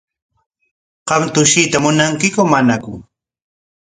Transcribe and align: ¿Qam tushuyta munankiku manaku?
¿Qam 1.07 1.21
tushuyta 1.33 1.77
munankiku 1.83 2.41
manaku? 2.51 2.93